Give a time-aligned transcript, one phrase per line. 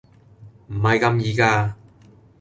[0.69, 1.73] 唔係咁易㗎